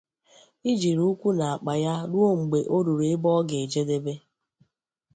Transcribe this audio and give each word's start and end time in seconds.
i 0.69 0.71
jiri 0.79 1.01
ụkwụ 1.11 1.29
na-akpa 1.37 1.73
ya 1.83 1.93
ruo 2.11 2.29
mgbe 2.41 2.59
o 2.75 2.77
ruru 2.85 3.03
ebe 3.13 3.29
ọ 3.37 3.41
ga 3.49 3.55
ejedebe. 3.63 4.13